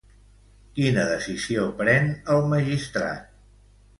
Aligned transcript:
Quina 0.77 1.03
decisió 1.09 1.67
pren 1.83 2.09
el 2.37 2.43
magistrat? 2.57 3.31